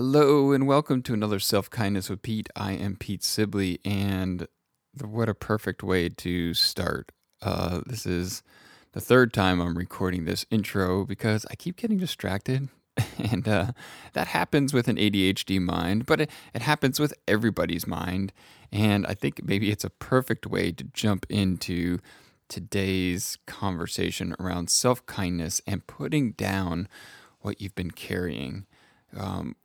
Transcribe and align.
Hello, 0.00 0.52
and 0.52 0.68
welcome 0.68 1.02
to 1.02 1.12
another 1.12 1.40
Self 1.40 1.70
Kindness 1.70 2.08
with 2.08 2.22
Pete. 2.22 2.48
I 2.54 2.70
am 2.70 2.94
Pete 2.94 3.24
Sibley, 3.24 3.80
and 3.84 4.46
what 5.04 5.28
a 5.28 5.34
perfect 5.34 5.82
way 5.82 6.08
to 6.08 6.54
start. 6.54 7.10
Uh, 7.42 7.80
this 7.84 8.06
is 8.06 8.44
the 8.92 9.00
third 9.00 9.32
time 9.32 9.60
I'm 9.60 9.76
recording 9.76 10.24
this 10.24 10.46
intro 10.52 11.04
because 11.04 11.44
I 11.50 11.56
keep 11.56 11.76
getting 11.76 11.98
distracted. 11.98 12.68
And 13.18 13.48
uh, 13.48 13.72
that 14.12 14.28
happens 14.28 14.72
with 14.72 14.86
an 14.86 14.98
ADHD 14.98 15.60
mind, 15.60 16.06
but 16.06 16.20
it, 16.20 16.30
it 16.54 16.62
happens 16.62 17.00
with 17.00 17.12
everybody's 17.26 17.84
mind. 17.84 18.32
And 18.70 19.04
I 19.04 19.14
think 19.14 19.42
maybe 19.42 19.72
it's 19.72 19.82
a 19.84 19.90
perfect 19.90 20.46
way 20.46 20.70
to 20.70 20.84
jump 20.84 21.26
into 21.28 21.98
today's 22.48 23.36
conversation 23.48 24.36
around 24.38 24.70
self 24.70 25.04
kindness 25.06 25.60
and 25.66 25.84
putting 25.88 26.32
down 26.32 26.86
what 27.40 27.60
you've 27.60 27.74
been 27.74 27.90
carrying. 27.90 28.64
Um, 29.16 29.56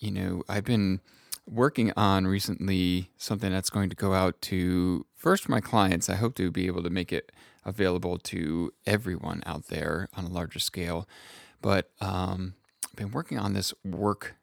you 0.00 0.10
know, 0.10 0.42
I've 0.48 0.64
been 0.64 1.00
working 1.46 1.92
on 1.96 2.26
recently 2.26 3.10
something 3.16 3.52
that's 3.52 3.70
going 3.70 3.90
to 3.90 3.96
go 3.96 4.14
out 4.14 4.40
to 4.42 5.06
first 5.14 5.48
my 5.48 5.60
clients. 5.60 6.08
I 6.08 6.16
hope 6.16 6.34
to 6.36 6.50
be 6.50 6.66
able 6.66 6.82
to 6.82 6.90
make 6.90 7.12
it 7.12 7.30
available 7.64 8.18
to 8.18 8.72
everyone 8.86 9.42
out 9.46 9.66
there 9.66 10.08
on 10.16 10.24
a 10.24 10.30
larger 10.30 10.58
scale. 10.58 11.06
But 11.60 11.90
um, 12.00 12.54
I've 12.86 12.96
been 12.96 13.10
working 13.10 13.38
on 13.38 13.52
this 13.52 13.74
work 13.84 14.36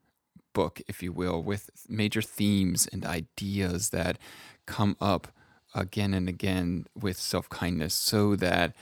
book, 0.54 0.82
if 0.88 1.02
you 1.02 1.12
will, 1.12 1.42
with 1.42 1.70
major 1.90 2.22
themes 2.22 2.88
and 2.92 3.06
ideas 3.06 3.90
that 3.90 4.18
come 4.66 4.96
up 5.02 5.30
again 5.74 6.14
and 6.14 6.30
again 6.30 6.86
with 7.00 7.18
self 7.18 7.50
kindness 7.50 7.94
so 7.94 8.36
that 8.36 8.74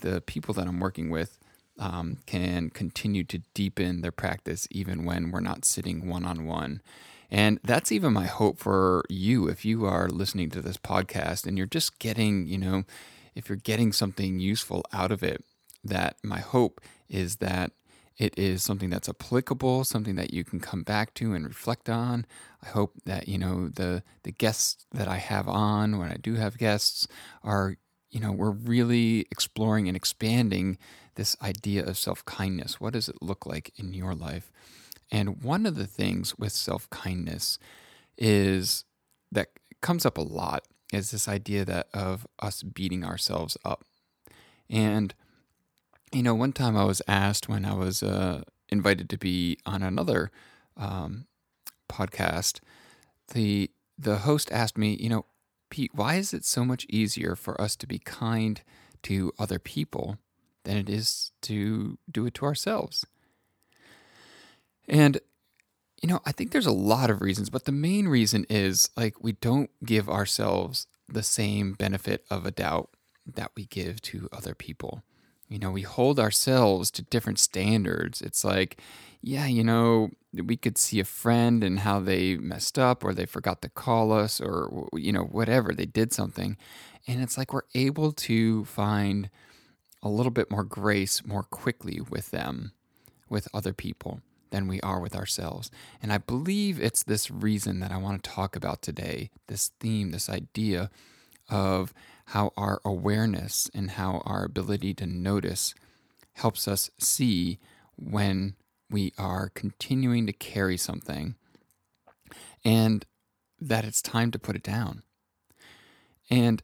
the 0.00 0.20
people 0.20 0.54
that 0.54 0.66
I'm 0.66 0.80
working 0.80 1.10
with 1.10 1.38
um, 1.78 2.18
can 2.26 2.70
continue 2.70 3.24
to 3.24 3.42
deepen 3.54 4.00
their 4.00 4.12
practice 4.12 4.68
even 4.70 5.04
when 5.04 5.30
we're 5.30 5.40
not 5.40 5.64
sitting 5.64 6.08
one 6.08 6.24
on 6.24 6.46
one. 6.46 6.82
And 7.30 7.58
that's 7.64 7.90
even 7.90 8.12
my 8.12 8.26
hope 8.26 8.58
for 8.58 9.04
you 9.08 9.48
if 9.48 9.64
you 9.64 9.86
are 9.86 10.08
listening 10.08 10.50
to 10.50 10.60
this 10.60 10.76
podcast 10.76 11.46
and 11.46 11.56
you're 11.56 11.66
just 11.66 11.98
getting, 11.98 12.46
you 12.46 12.58
know, 12.58 12.84
if 13.34 13.48
you're 13.48 13.56
getting 13.56 13.92
something 13.92 14.38
useful 14.38 14.84
out 14.92 15.10
of 15.10 15.22
it, 15.22 15.42
that 15.82 16.16
my 16.22 16.40
hope 16.40 16.80
is 17.08 17.36
that 17.36 17.72
it 18.18 18.38
is 18.38 18.62
something 18.62 18.90
that's 18.90 19.08
applicable, 19.08 19.84
something 19.84 20.16
that 20.16 20.32
you 20.32 20.44
can 20.44 20.60
come 20.60 20.82
back 20.82 21.14
to 21.14 21.34
and 21.34 21.46
reflect 21.46 21.88
on. 21.88 22.26
I 22.62 22.68
hope 22.68 22.92
that 23.04 23.28
you 23.28 23.38
know 23.38 23.68
the 23.68 24.02
the 24.22 24.32
guests 24.32 24.84
that 24.92 25.08
I 25.08 25.16
have 25.16 25.48
on 25.48 25.98
when 25.98 26.10
I 26.10 26.16
do 26.16 26.34
have 26.34 26.58
guests 26.58 27.08
are 27.42 27.76
you 28.10 28.20
know 28.20 28.30
we're 28.30 28.50
really 28.50 29.26
exploring 29.30 29.88
and 29.88 29.96
expanding 29.96 30.78
this 31.14 31.36
idea 31.42 31.84
of 31.84 31.98
self-kindness. 31.98 32.80
What 32.80 32.94
does 32.94 33.08
it 33.08 33.22
look 33.22 33.46
like 33.46 33.72
in 33.76 33.94
your 33.94 34.14
life? 34.14 34.50
And 35.10 35.42
one 35.42 35.66
of 35.66 35.74
the 35.74 35.86
things 35.86 36.38
with 36.38 36.52
self-kindness 36.52 37.58
is 38.16 38.84
that 39.30 39.48
comes 39.80 40.06
up 40.06 40.16
a 40.16 40.22
lot 40.22 40.66
is 40.92 41.10
this 41.10 41.28
idea 41.28 41.64
that 41.64 41.88
of 41.92 42.26
us 42.38 42.62
beating 42.62 43.04
ourselves 43.04 43.56
up. 43.64 43.84
And 44.70 45.14
you 46.12 46.22
know, 46.22 46.34
one 46.34 46.52
time 46.52 46.76
I 46.76 46.84
was 46.84 47.00
asked 47.08 47.48
when 47.48 47.64
I 47.64 47.74
was 47.74 48.02
uh, 48.02 48.42
invited 48.68 49.08
to 49.10 49.18
be 49.18 49.58
on 49.64 49.82
another 49.82 50.30
um, 50.76 51.26
podcast, 51.88 52.60
the 53.32 53.70
the 53.98 54.18
host 54.18 54.50
asked 54.52 54.76
me, 54.76 54.96
you 55.00 55.08
know, 55.08 55.26
Pete, 55.70 55.92
why 55.94 56.16
is 56.16 56.34
it 56.34 56.44
so 56.44 56.64
much 56.64 56.86
easier 56.88 57.34
for 57.34 57.58
us 57.60 57.76
to 57.76 57.86
be 57.86 57.98
kind 57.98 58.62
to 59.04 59.32
other 59.38 59.58
people 59.58 60.18
than 60.64 60.76
it 60.76 60.88
is 60.88 61.32
to 61.42 61.98
do 62.10 62.26
it 62.26 62.34
to 62.34 62.44
ourselves? 62.44 63.06
And 64.88 65.20
you 66.02 66.08
know, 66.08 66.20
I 66.26 66.32
think 66.32 66.50
there's 66.50 66.66
a 66.66 66.72
lot 66.72 67.10
of 67.10 67.22
reasons, 67.22 67.48
but 67.48 67.64
the 67.64 67.72
main 67.72 68.08
reason 68.08 68.44
is 68.50 68.90
like 68.96 69.22
we 69.22 69.32
don't 69.32 69.70
give 69.84 70.08
ourselves 70.08 70.88
the 71.08 71.22
same 71.22 71.74
benefit 71.74 72.24
of 72.28 72.44
a 72.44 72.50
doubt 72.50 72.90
that 73.24 73.52
we 73.54 73.66
give 73.66 74.02
to 74.02 74.28
other 74.32 74.54
people 74.54 75.04
you 75.52 75.58
know, 75.58 75.70
we 75.70 75.82
hold 75.82 76.18
ourselves 76.18 76.90
to 76.92 77.02
different 77.02 77.38
standards. 77.38 78.22
It's 78.22 78.42
like, 78.42 78.80
yeah, 79.20 79.44
you 79.44 79.62
know, 79.62 80.08
we 80.32 80.56
could 80.56 80.78
see 80.78 80.98
a 80.98 81.04
friend 81.04 81.62
and 81.62 81.80
how 81.80 82.00
they 82.00 82.36
messed 82.36 82.78
up 82.78 83.04
or 83.04 83.12
they 83.12 83.26
forgot 83.26 83.60
to 83.60 83.68
call 83.68 84.12
us 84.12 84.40
or, 84.40 84.88
you 84.94 85.12
know, 85.12 85.24
whatever, 85.24 85.74
they 85.74 85.84
did 85.84 86.10
something. 86.10 86.56
And 87.06 87.20
it's 87.20 87.36
like 87.36 87.52
we're 87.52 87.68
able 87.74 88.12
to 88.12 88.64
find 88.64 89.28
a 90.02 90.08
little 90.08 90.32
bit 90.32 90.50
more 90.50 90.64
grace 90.64 91.24
more 91.24 91.42
quickly 91.42 92.00
with 92.00 92.30
them, 92.30 92.72
with 93.28 93.48
other 93.54 93.72
people, 93.72 94.20
than 94.50 94.68
we 94.68 94.80
are 94.80 95.00
with 95.00 95.16
ourselves. 95.16 95.70
And 96.02 96.12
I 96.12 96.18
believe 96.18 96.80
it's 96.80 97.02
this 97.02 97.30
reason 97.30 97.80
that 97.80 97.90
I 97.90 97.96
want 97.96 98.22
to 98.22 98.30
talk 98.30 98.54
about 98.54 98.82
today 98.82 99.30
this 99.48 99.70
theme, 99.80 100.10
this 100.10 100.28
idea 100.28 100.90
of 101.48 101.92
how 102.26 102.52
our 102.56 102.80
awareness 102.84 103.70
and 103.74 103.92
how 103.92 104.22
our 104.24 104.44
ability 104.44 104.94
to 104.94 105.06
notice 105.06 105.74
helps 106.34 106.66
us 106.68 106.90
see 106.98 107.58
when 107.96 108.54
we 108.90 109.12
are 109.18 109.50
continuing 109.54 110.26
to 110.26 110.32
carry 110.32 110.76
something 110.76 111.34
and 112.64 113.04
that 113.60 113.84
it's 113.84 114.02
time 114.02 114.30
to 114.30 114.38
put 114.38 114.56
it 114.56 114.62
down. 114.62 115.02
And 116.30 116.62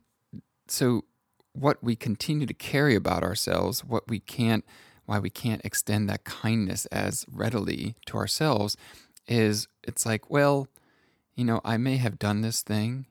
so, 0.69 1.05
what 1.59 1.83
we 1.83 1.97
continue 1.97 2.47
to 2.47 2.55
carry 2.55 2.95
about 2.95 3.23
ourselves, 3.23 3.85
what 3.85 4.09
we 4.09 4.21
can't, 4.21 4.65
why 5.07 5.19
we 5.19 5.31
can't 5.31 5.65
extend 5.65 6.09
that 6.09 6.25
kindness 6.25 6.87
as 6.87 7.27
readily 7.31 7.97
to 8.07 8.17
ourselves, 8.17 8.77
is 9.27 9.69
it's 9.83 10.07
like, 10.07 10.31
well, 10.31 10.69
you 11.35 11.45
know, 11.45 11.61
I 11.65 11.77
may 11.77 11.97
have 11.97 12.19
done 12.19 12.41
this 12.41 12.63
thing, 12.63 13.07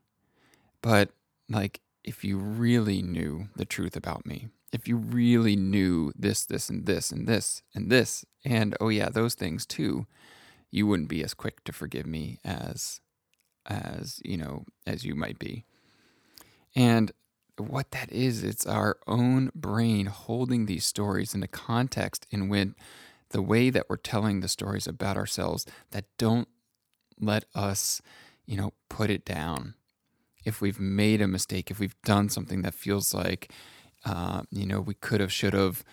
but 0.81 1.09
like 1.50 1.81
if 2.03 2.24
you 2.24 2.38
really 2.38 3.02
knew 3.02 3.50
the 3.56 3.66
truth 3.66 3.96
about 3.96 4.25
me, 4.25 4.47
if 4.72 4.88
you 4.88 4.97
really 4.97 5.56
knew 5.56 6.12
this, 6.16 6.46
this, 6.46 6.69
and 6.69 6.86
this, 6.86 7.12
and 7.12 7.28
this, 7.28 7.62
and 7.74 7.90
this, 7.90 8.25
and 8.44 8.75
oh 8.80 8.90
yeah, 8.90 9.09
those 9.09 9.34
things 9.34 9.66
too, 9.66 10.06
you 10.72 10.86
wouldn't 10.86 11.09
be 11.09 11.24
as 11.24 11.34
quick 11.34 11.63
to 11.63 11.72
forgive 11.72 12.06
me 12.06 12.40
as, 12.44 13.00
as 13.66 14.22
you 14.24 14.38
know, 14.38 14.66
as 14.86 15.06
you 15.06 15.16
might 15.16 15.40
be. 15.40 15.66
And 16.75 17.12
what 17.59 17.91
that 17.91 18.12
is, 18.12 18.44
it's 18.44 18.66
our 18.66 18.97
own 19.07 19.51
brain 19.56 20.06
holding 20.06 20.66
these 20.66 20.85
stories 20.85 21.34
in 21.34 21.44
a 21.44 21.47
context 21.47 22.28
in 22.31 22.50
which 22.50 22.69
the 23.29 23.41
way 23.41 23.69
that 23.69 23.90
we're 23.90 23.97
telling 23.97 24.40
the 24.40 24.47
stories 24.47 24.88
about 24.88 25.18
ourselves 25.18 25.66
that 25.91 26.06
don't 26.18 26.47
let 27.19 27.45
us, 27.56 28.01
you 28.45 28.56
know, 28.56 28.73
put 28.90 29.09
it 29.09 29.25
down 29.25 29.73
if 30.45 30.62
we've 30.62 30.79
made 30.79 31.22
a 31.22 31.28
mistake, 31.28 31.69
if 31.69 31.79
we've 31.79 32.00
done 32.03 32.29
something 32.29 32.62
that 32.62 32.73
feels 32.73 33.13
like, 33.13 33.51
uh, 34.06 34.44
you 34.50 34.66
know, 34.66 34.79
we 34.79 34.94
could 34.94 35.19
have, 35.19 35.31
should 35.33 35.54
have, 35.54 35.83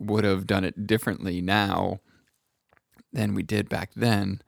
would 0.00 0.24
have 0.24 0.46
done 0.46 0.64
it 0.64 0.86
differently 0.86 1.40
now 1.40 2.00
than 3.12 3.34
we 3.34 3.42
did 3.42 3.68
back 3.68 3.92
then. 3.94 4.42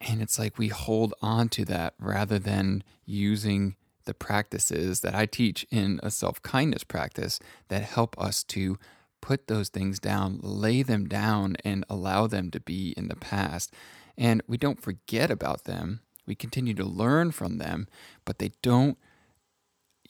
And 0.00 0.20
it's 0.20 0.38
like 0.38 0.58
we 0.58 0.68
hold 0.68 1.14
on 1.22 1.48
to 1.50 1.64
that 1.66 1.94
rather 1.98 2.38
than 2.38 2.84
using 3.06 3.76
the 4.06 4.14
practices 4.14 5.00
that 5.00 5.14
I 5.14 5.26
teach 5.26 5.66
in 5.70 6.00
a 6.02 6.10
self 6.10 6.42
kindness 6.42 6.84
practice 6.84 7.38
that 7.68 7.82
help 7.82 8.18
us 8.18 8.42
to 8.44 8.78
put 9.20 9.48
those 9.48 9.68
things 9.68 9.98
down, 9.98 10.40
lay 10.42 10.82
them 10.82 11.06
down, 11.06 11.56
and 11.64 11.84
allow 11.90 12.26
them 12.26 12.50
to 12.52 12.60
be 12.60 12.94
in 12.96 13.08
the 13.08 13.16
past. 13.16 13.72
And 14.16 14.42
we 14.46 14.56
don't 14.56 14.80
forget 14.80 15.30
about 15.30 15.64
them 15.64 16.00
we 16.26 16.34
continue 16.34 16.74
to 16.74 16.84
learn 16.84 17.30
from 17.30 17.58
them, 17.58 17.86
but 18.24 18.38
they 18.38 18.50
don't, 18.60 18.98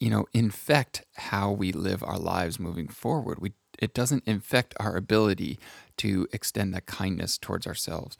you 0.00 0.10
know, 0.10 0.26
infect 0.32 1.04
how 1.14 1.50
we 1.52 1.72
live 1.72 2.02
our 2.02 2.18
lives 2.18 2.58
moving 2.58 2.88
forward. 2.88 3.38
We 3.40 3.52
it 3.78 3.92
doesn't 3.92 4.24
infect 4.26 4.74
our 4.80 4.96
ability 4.96 5.58
to 5.98 6.26
extend 6.32 6.72
that 6.72 6.86
kindness 6.86 7.36
towards 7.36 7.66
ourselves. 7.66 8.16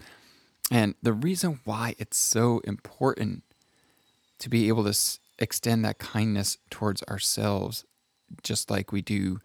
And 0.71 0.95
the 1.03 1.15
reason 1.15 1.61
why 1.65 1.95
it's 1.99 2.19
so 2.19 2.59
important 2.65 3.43
to 4.41 4.51
be 4.51 4.69
able 4.69 4.85
to 4.85 4.93
extend 5.39 5.85
that 5.85 5.99
kindness 5.99 6.59
towards 6.71 7.03
ourselves, 7.05 7.85
just 8.43 8.71
like 8.71 8.93
we 8.93 9.03
do 9.03 9.41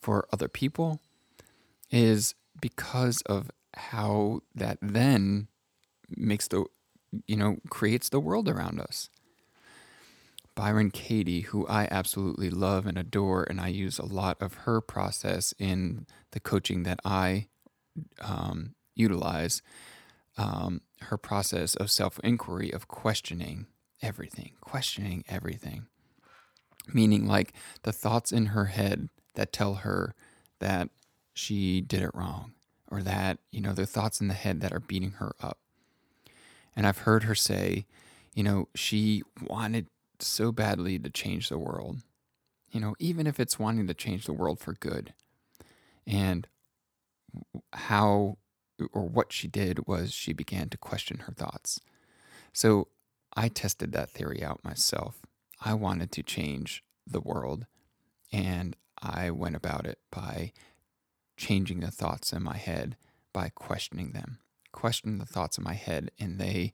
for 0.00 0.26
other 0.32 0.48
people, 0.48 1.00
is 1.90 2.34
because 2.60 3.20
of 3.22 3.50
how 3.74 4.40
that 4.54 4.78
then 4.80 5.48
makes 6.08 6.48
the 6.48 6.64
you 7.26 7.36
know 7.36 7.56
creates 7.70 8.08
the 8.08 8.20
world 8.20 8.48
around 8.48 8.80
us. 8.80 9.10
Byron 10.54 10.92
katie 10.92 11.40
who 11.40 11.66
i 11.66 11.88
absolutely 11.90 12.48
love 12.48 12.86
and 12.86 12.96
adore 12.96 13.42
and 13.42 13.60
i 13.60 13.66
use 13.66 13.98
a 13.98 14.04
lot 14.04 14.40
of 14.40 14.54
her 14.54 14.80
process 14.80 15.52
in 15.58 16.06
the 16.30 16.38
coaching 16.38 16.84
that 16.84 17.00
i 17.04 17.48
um, 18.20 18.74
utilize 18.94 19.62
um, 20.36 20.80
her 21.02 21.16
process 21.16 21.74
of 21.74 21.90
self-inquiry 21.90 22.72
of 22.72 22.86
questioning 22.86 23.66
everything 24.02 24.52
questioning 24.60 25.24
everything 25.28 25.86
meaning 26.92 27.26
like 27.26 27.52
the 27.82 27.92
thoughts 27.92 28.32
in 28.32 28.46
her 28.46 28.66
head 28.66 29.08
that 29.34 29.52
tell 29.52 29.76
her 29.76 30.14
that 30.60 30.88
she 31.32 31.80
did 31.80 32.02
it 32.02 32.14
wrong 32.14 32.52
or 32.90 33.02
that, 33.02 33.38
you 33.50 33.60
know, 33.60 33.72
the 33.72 33.86
thoughts 33.86 34.20
in 34.20 34.28
the 34.28 34.34
head 34.34 34.60
that 34.60 34.72
are 34.72 34.80
beating 34.80 35.12
her 35.12 35.32
up. 35.40 35.58
And 36.76 36.86
I've 36.86 36.98
heard 36.98 37.24
her 37.24 37.34
say, 37.34 37.86
you 38.34 38.42
know, 38.42 38.68
she 38.74 39.22
wanted 39.40 39.88
so 40.18 40.52
badly 40.52 40.98
to 40.98 41.10
change 41.10 41.48
the 41.48 41.58
world, 41.58 41.98
you 42.70 42.80
know, 42.80 42.94
even 42.98 43.26
if 43.26 43.40
it's 43.40 43.58
wanting 43.58 43.86
to 43.86 43.94
change 43.94 44.26
the 44.26 44.32
world 44.32 44.60
for 44.60 44.74
good. 44.74 45.14
And 46.06 46.46
how 47.72 48.38
or 48.92 49.08
what 49.08 49.32
she 49.32 49.48
did 49.48 49.86
was 49.86 50.12
she 50.12 50.32
began 50.32 50.68
to 50.68 50.76
question 50.76 51.20
her 51.20 51.32
thoughts. 51.32 51.80
So 52.52 52.88
I 53.36 53.48
tested 53.48 53.92
that 53.92 54.10
theory 54.10 54.42
out 54.42 54.64
myself. 54.64 55.20
I 55.60 55.74
wanted 55.74 56.12
to 56.12 56.22
change 56.22 56.84
the 57.06 57.20
world, 57.20 57.66
and 58.32 58.76
I 59.00 59.30
went 59.30 59.56
about 59.56 59.86
it 59.86 59.98
by 60.10 60.52
changing 61.36 61.80
the 61.80 61.90
thoughts 61.90 62.32
in 62.32 62.42
my 62.42 62.56
head 62.56 62.96
by 63.32 63.48
questioning 63.48 64.12
them. 64.12 64.38
Question 64.72 65.18
the 65.18 65.26
thoughts 65.26 65.58
in 65.58 65.64
my 65.64 65.74
head, 65.74 66.10
and 66.18 66.38
they 66.38 66.72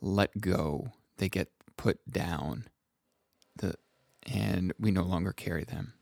let 0.00 0.40
go. 0.40 0.92
They 1.18 1.28
get 1.28 1.50
put 1.76 2.10
down, 2.10 2.66
the, 3.56 3.74
and 4.24 4.72
we 4.78 4.90
no 4.90 5.02
longer 5.02 5.32
carry 5.32 5.64
them. 5.64 5.94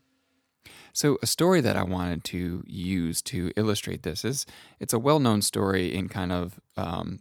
So, 0.93 1.17
a 1.21 1.27
story 1.27 1.61
that 1.61 1.75
I 1.75 1.83
wanted 1.83 2.23
to 2.25 2.63
use 2.65 3.21
to 3.23 3.51
illustrate 3.55 4.03
this 4.03 4.23
is 4.23 4.45
it's 4.79 4.93
a 4.93 4.99
well 4.99 5.19
known 5.19 5.41
story 5.41 5.93
in 5.93 6.07
kind 6.09 6.31
of 6.31 6.59
um, 6.77 7.19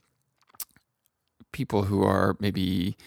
people 1.54 1.84
who 1.84 2.02
are 2.02 2.36
maybe 2.38 2.98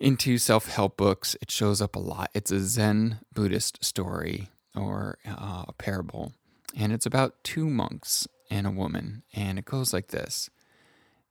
into 0.00 0.38
self 0.38 0.66
help 0.66 0.96
books. 0.96 1.36
It 1.40 1.50
shows 1.52 1.80
up 1.80 1.94
a 1.94 2.00
lot. 2.00 2.30
It's 2.34 2.50
a 2.50 2.58
Zen 2.58 3.20
Buddhist 3.32 3.84
story 3.84 4.48
or 4.74 5.18
uh, 5.24 5.66
a 5.68 5.72
parable, 5.74 6.32
and 6.76 6.92
it's 6.92 7.06
about 7.06 7.44
two 7.44 7.68
monks 7.68 8.26
and 8.50 8.66
a 8.66 8.72
woman. 8.72 9.22
And 9.32 9.58
it 9.58 9.64
goes 9.64 9.92
like 9.92 10.08
this 10.08 10.50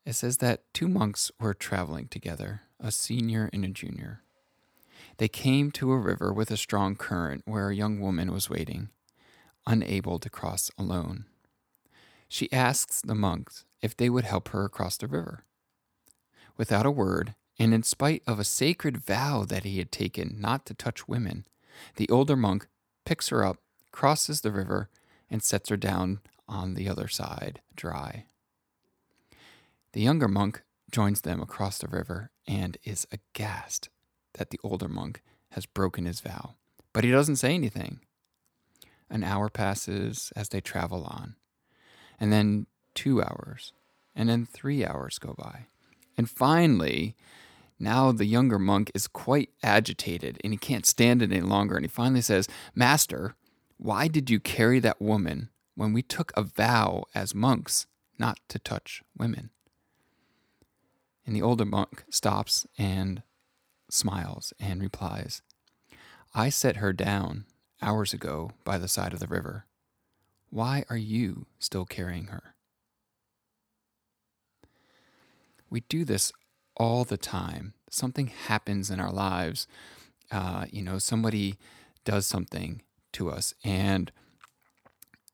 It 0.06 0.14
says 0.14 0.38
that 0.38 0.74
two 0.74 0.88
monks 0.88 1.32
were 1.40 1.54
traveling 1.54 2.08
together, 2.08 2.62
a 2.80 2.92
senior 2.92 3.50
and 3.52 3.66
a 3.66 3.70
junior. 3.70 4.22
They 5.18 5.28
came 5.28 5.72
to 5.72 5.92
a 5.92 5.98
river 5.98 6.32
with 6.32 6.52
a 6.52 6.58
strong 6.58 6.96
current 6.96 7.42
where 7.46 7.70
a 7.70 7.76
young 7.76 8.00
woman 8.00 8.32
was 8.32 8.50
waiting, 8.50 8.90
unable 9.66 10.20
to 10.20 10.30
cross 10.30 10.70
alone. 10.78 11.26
She 12.30 12.52
asks 12.52 13.02
the 13.02 13.16
monks 13.16 13.66
if 13.82 13.96
they 13.96 14.10
would 14.10 14.26
help 14.26 14.50
her 14.50 14.66
across 14.66 14.98
the 14.98 15.08
river. 15.08 15.44
Without 16.58 16.86
a 16.86 16.92
word, 16.92 17.36
and 17.60 17.74
in 17.74 17.84
spite 17.84 18.24
of 18.26 18.40
a 18.40 18.44
sacred 18.44 18.98
vow 18.98 19.46
that 19.46 19.64
he 19.64 19.78
had 19.78 19.92
taken 19.92 20.38
not 20.40 20.66
to 20.66 20.74
touch 20.74 21.08
women, 21.08 21.46
the 21.96 22.10
older 22.10 22.36
monk 22.36 22.68
picks 23.06 23.30
her 23.30 23.46
up, 23.46 23.58
crosses 23.92 24.42
the 24.42 24.52
river, 24.52 24.90
and 25.30 25.44
sets 25.44 25.70
her 25.70 25.78
down 25.78 26.20
on 26.48 26.74
the 26.74 26.90
other 26.90 27.08
side, 27.08 27.62
dry. 27.76 28.26
The 29.94 30.02
younger 30.02 30.28
monk 30.28 30.62
joins 30.92 31.22
them 31.22 31.42
across 31.42 31.78
the 31.78 31.88
river 31.88 32.32
and 32.48 32.78
is 32.84 33.08
aghast 33.12 33.90
that 34.34 34.50
the 34.50 34.60
older 34.64 34.88
monk 34.88 35.22
has 35.52 35.66
broken 35.66 36.06
his 36.06 36.22
vow, 36.22 36.56
but 36.94 37.04
he 37.04 37.12
doesn't 37.12 37.38
say 37.38 37.54
anything. 37.54 38.00
An 39.10 39.24
hour 39.24 39.50
passes 39.50 40.32
as 40.36 40.50
they 40.50 40.62
travel 40.62 41.04
on, 41.04 41.36
and 42.20 42.32
then 42.32 42.68
two 42.94 43.22
hours, 43.22 43.74
and 44.16 44.28
then 44.30 44.46
three 44.46 44.86
hours 44.86 45.20
go 45.20 45.34
by. 45.38 45.68
And 46.18 46.30
finally, 46.30 47.16
now 47.80 48.12
the 48.12 48.26
younger 48.26 48.58
monk 48.58 48.92
is 48.96 49.08
quite 49.08 49.50
agitated 49.62 50.40
and 50.44 50.52
he 50.52 50.58
can't 50.58 50.86
stand 50.86 51.22
it 51.22 51.32
any 51.32 51.42
longer. 51.42 51.76
And 51.76 51.86
he 51.86 51.90
finally 51.90 52.22
says, 52.22 52.48
Master, 52.74 53.36
why 53.78 54.08
did 54.08 54.30
you 54.30 54.40
carry 54.40 54.80
that 54.80 55.02
woman 55.02 55.50
when 55.76 55.94
we 55.94 56.02
took 56.02 56.32
a 56.36 56.42
vow 56.42 57.04
as 57.14 57.36
monks 57.36 57.86
not 58.18 58.40
to 58.50 58.58
touch 58.58 59.04
women? 59.16 59.52
And 61.26 61.36
the 61.36 61.42
older 61.42 61.66
monk 61.66 62.06
stops 62.10 62.66
and 62.78 63.22
smiles 63.90 64.54
and 64.60 64.82
replies, 64.82 65.42
I 66.34 66.50
set 66.50 66.78
her 66.78 66.94
down 66.94 67.46
hours 67.82 68.14
ago 68.14 68.52
by 68.64 68.78
the 68.78 68.88
side 68.88 69.14
of 69.14 69.20
the 69.20 69.28
river. 69.28 69.66
Why 70.50 70.84
are 70.90 70.98
you 70.98 71.46
still 71.60 71.86
carrying 71.86 72.28
her? 72.28 72.56
We 75.70 75.82
do 75.82 76.06
this 76.06 76.32
all 76.76 77.04
the 77.04 77.18
time. 77.18 77.74
Something 77.90 78.28
happens 78.28 78.90
in 78.90 79.00
our 79.00 79.12
lives. 79.12 79.68
Uh, 80.32 80.66
you 80.72 80.82
know, 80.82 81.00
somebody 81.00 81.56
does 82.04 82.26
something 82.26 82.82
to 83.14 83.30
us 83.30 83.54
and 83.64 84.12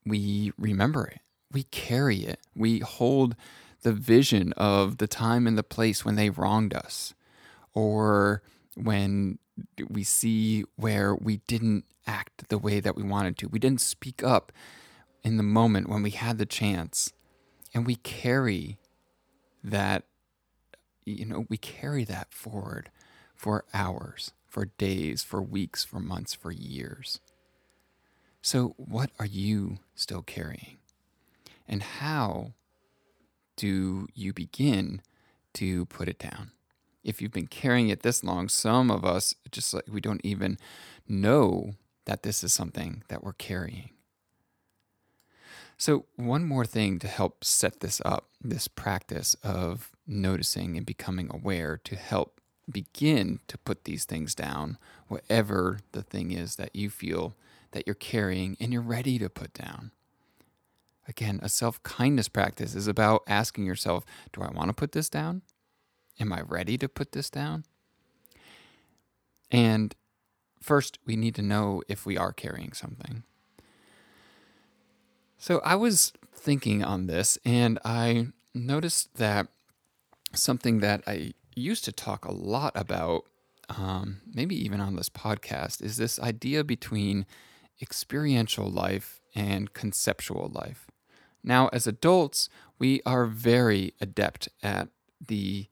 we 0.06 0.51
remember 0.57 1.06
it. 1.06 1.19
We 1.51 1.63
carry 1.63 2.19
it. 2.19 2.39
We 2.56 2.80
hold 2.80 3.35
the 3.83 3.94
vision 3.94 4.53
of 4.53 4.97
the 4.97 5.07
time 5.07 5.45
and 5.45 5.57
the 5.57 5.63
place 5.63 6.03
when 6.03 6.15
they 6.15 6.30
wronged 6.30 6.74
us 6.74 7.13
or 7.74 8.41
when 8.75 9.39
we 9.89 10.03
see 10.03 10.63
where 10.75 11.13
we 11.15 11.38
didn't 11.47 11.86
act 12.07 12.50
the 12.50 12.57
way 12.57 12.79
that 12.79 12.95
we 12.95 13.03
wanted 13.03 13.38
to. 13.38 13.47
We 13.47 13.59
didn't 13.59 13.81
speak 13.81 14.24
up 14.24 14.51
in 15.24 15.38
the 15.38 15.44
moment 15.44 15.89
when 15.89 16.03
we 16.03 16.12
had 16.12 16.38
the 16.38 16.45
chance. 16.45 17.13
And 17.74 17.86
we 17.86 17.95
carry 17.95 18.77
that 19.63 20.06
you 21.05 21.25
know, 21.25 21.45
we 21.50 21.57
carry 21.57 22.03
that 22.05 22.33
forward 22.33 22.89
for 23.35 23.65
hours, 23.73 24.31
for 24.47 24.65
days, 24.65 25.23
for 25.23 25.41
weeks, 25.41 25.83
for 25.83 26.00
months, 26.00 26.33
for 26.33 26.51
years. 26.51 27.19
So, 28.41 28.73
what 28.77 29.11
are 29.19 29.25
you 29.25 29.79
still 29.95 30.22
carrying? 30.22 30.77
And 31.67 31.81
how 31.81 32.53
do 33.55 34.07
you 34.13 34.33
begin 34.33 35.01
to 35.53 35.86
put 35.86 36.10
it 36.10 36.19
down? 36.19 36.51
If 37.03 37.22
you've 37.22 37.31
been 37.31 37.48
carrying 37.48 37.89
it 37.89 38.01
this 38.01 38.24
long, 38.24 38.50
some 38.50 38.91
of 38.91 39.05
us 39.05 39.33
just 39.51 39.74
like 39.74 39.86
we 39.89 40.01
don't 40.01 40.22
even 40.24 40.57
know 41.07 41.75
that 42.05 42.24
this 42.24 42.43
is 42.43 42.53
something 42.53 43.03
that 43.07 43.24
we're 43.24 43.33
carrying. 43.33 43.89
So, 45.77 46.05
one 46.15 46.45
more 46.45 46.65
thing 46.65 47.00
to 47.00 47.07
help 47.07 47.43
set 47.43 47.79
this 47.79 48.01
up 48.05 48.29
this 48.41 48.67
practice 48.67 49.36
of 49.43 49.92
noticing 50.05 50.77
and 50.77 50.86
becoming 50.86 51.29
aware 51.31 51.77
to 51.83 51.95
help 51.95 52.41
begin 52.69 53.39
to 53.48 53.57
put 53.57 53.83
these 53.83 54.05
things 54.05 54.33
down, 54.33 54.77
whatever 55.07 55.79
the 55.91 56.01
thing 56.01 56.31
is 56.31 56.55
that 56.55 56.75
you 56.75 56.89
feel 56.89 57.36
that 57.72 57.86
you're 57.86 57.95
carrying 57.95 58.55
and 58.60 58.72
you're 58.72 58.81
ready 58.81 59.19
to 59.19 59.29
put 59.29 59.53
down. 59.53 59.91
Again, 61.07 61.39
a 61.43 61.50
self 61.50 61.81
kindness 61.83 62.29
practice 62.29 62.75
is 62.75 62.88
about 62.88 63.24
asking 63.27 63.65
yourself 63.65 64.05
Do 64.31 64.41
I 64.41 64.51
want 64.51 64.69
to 64.69 64.74
put 64.74 64.93
this 64.93 65.10
down? 65.10 65.41
Am 66.19 66.31
I 66.31 66.41
ready 66.41 66.77
to 66.77 66.88
put 66.88 67.12
this 67.12 67.29
down? 67.29 67.65
And 69.51 69.95
first, 70.62 71.00
we 71.05 71.15
need 71.15 71.36
to 71.36 71.41
know 71.41 71.83
if 71.88 72.05
we 72.05 72.17
are 72.17 72.31
carrying 72.31 72.74
something. 72.74 73.24
So 75.38 75.60
I 75.65 75.75
was 75.75 76.13
thinking 76.33 76.83
on 76.83 77.07
this 77.07 77.38
and 77.43 77.79
I 77.83 78.27
noticed 78.53 79.15
that 79.15 79.48
something 80.34 80.80
that 80.80 81.04
I 81.08 81.34
used 81.56 81.86
to 81.86 81.92
talk 81.92 82.25
a 82.25 82.34
lot 82.34 82.74
about, 82.75 83.25
um, 83.70 84.22
maybe 84.34 84.56
even 84.56 84.80
on 84.80 84.96
this 84.96 85.10
podcast, 85.10 85.82
is 85.82 85.98
this 85.98 86.20
idea 86.20 86.63
between 86.63 87.25
experiential 87.82 88.70
life 88.70 89.22
and 89.36 89.74
conceptual 89.74 90.52
life. 90.54 90.88
Now, 91.44 91.68
as 91.70 91.88
adults, 91.88 92.50
we 92.80 93.02
are 93.06 93.25
very 93.25 93.94
adept 94.00 94.50
at 94.62 94.90
the 95.25 95.68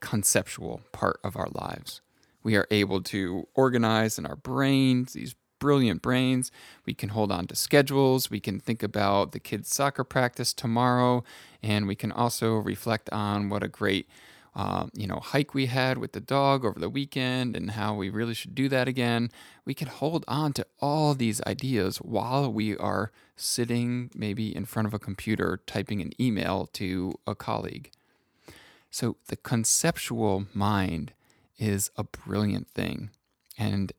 conceptual 0.00 0.80
part 0.92 1.20
of 1.22 1.36
our 1.36 1.48
lives. 1.52 2.00
We 2.42 2.56
are 2.56 2.66
able 2.70 3.02
to 3.02 3.46
organize 3.54 4.18
in 4.18 4.24
our 4.24 4.36
brains 4.36 5.12
these 5.12 5.34
brilliant 5.60 6.02
brains. 6.02 6.50
We 6.84 6.94
can 6.94 7.10
hold 7.10 7.30
on 7.30 7.46
to 7.46 7.54
schedules. 7.54 8.30
We 8.30 8.40
can 8.40 8.58
think 8.58 8.82
about 8.82 9.30
the 9.30 9.38
kids' 9.38 9.72
soccer 9.72 10.02
practice 10.02 10.52
tomorrow. 10.52 11.22
And 11.62 11.86
we 11.86 11.94
can 11.94 12.10
also 12.10 12.56
reflect 12.56 13.08
on 13.10 13.48
what 13.48 13.62
a 13.62 13.68
great 13.68 14.08
um, 14.54 14.90
you 14.94 15.06
know, 15.06 15.20
hike 15.20 15.54
we 15.54 15.66
had 15.66 15.98
with 15.98 16.12
the 16.12 16.20
dog 16.20 16.64
over 16.64 16.80
the 16.80 16.88
weekend 16.88 17.54
and 17.54 17.72
how 17.72 17.94
we 17.94 18.10
really 18.10 18.34
should 18.34 18.54
do 18.54 18.68
that 18.68 18.88
again. 18.88 19.30
We 19.64 19.74
can 19.74 19.86
hold 19.86 20.24
on 20.26 20.52
to 20.54 20.66
all 20.80 21.14
these 21.14 21.40
ideas 21.46 21.98
while 21.98 22.52
we 22.52 22.76
are 22.76 23.12
sitting 23.36 24.10
maybe 24.14 24.54
in 24.54 24.64
front 24.64 24.88
of 24.88 24.94
a 24.94 24.98
computer 24.98 25.60
typing 25.66 26.00
an 26.00 26.10
email 26.20 26.68
to 26.72 27.14
a 27.26 27.34
colleague. 27.36 27.92
So 28.90 29.16
the 29.28 29.36
conceptual 29.36 30.46
mind 30.52 31.12
is 31.56 31.90
a 31.96 32.02
brilliant 32.02 32.68
thing. 32.68 33.10
And 33.56 33.92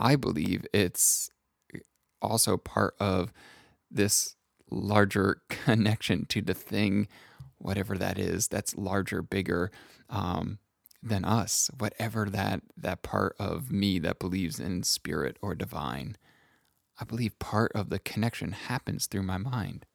I 0.00 0.16
believe 0.16 0.66
it's 0.72 1.30
also 2.22 2.56
part 2.56 2.94
of 2.98 3.32
this 3.90 4.34
larger 4.70 5.42
connection 5.50 6.24
to 6.26 6.40
the 6.40 6.54
thing, 6.54 7.06
whatever 7.58 7.96
that 7.98 8.18
is, 8.18 8.48
that's 8.48 8.76
larger, 8.76 9.22
bigger 9.22 9.70
um, 10.08 10.58
than 11.02 11.24
us, 11.24 11.70
whatever 11.78 12.26
that, 12.30 12.62
that 12.76 13.02
part 13.02 13.36
of 13.38 13.70
me 13.70 13.98
that 13.98 14.18
believes 14.18 14.58
in 14.58 14.82
spirit 14.82 15.36
or 15.42 15.54
divine. 15.54 16.16
I 16.98 17.04
believe 17.04 17.38
part 17.38 17.72
of 17.74 17.90
the 17.90 17.98
connection 17.98 18.52
happens 18.52 19.06
through 19.06 19.22
my 19.22 19.38
mind. 19.38 19.86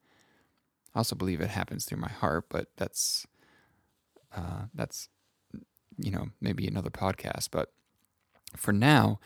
I 0.94 1.00
also 1.00 1.16
believe 1.16 1.42
it 1.42 1.50
happens 1.50 1.86
through 1.86 2.00
my 2.00 2.10
heart, 2.10 2.46
but 2.50 2.70
that's 2.78 3.28
uh, 4.36 4.66
that's 4.74 5.10
you 5.98 6.12
know 6.12 6.30
maybe 6.42 6.68
another 6.68 6.90
podcast. 6.90 7.50
But 7.52 7.72
for 8.56 8.72
now, 8.74 9.20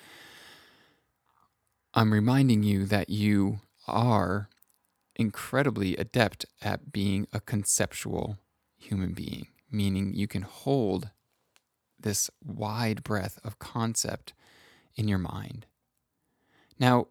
I'm 1.99 2.13
reminding 2.13 2.63
you 2.63 2.85
that 2.85 3.09
you 3.09 3.59
are 3.85 4.47
incredibly 5.17 5.97
adept 5.97 6.45
at 6.61 6.93
being 6.93 7.27
a 7.33 7.41
conceptual 7.41 8.37
human 8.77 9.11
being, 9.11 9.47
meaning 9.69 10.13
you 10.13 10.25
can 10.25 10.43
hold 10.43 11.09
this 11.99 12.29
wide 12.41 13.03
breadth 13.03 13.37
of 13.43 13.59
concept 13.59 14.31
in 14.95 15.09
your 15.09 15.17
mind. 15.17 15.65
Now, 16.79 17.07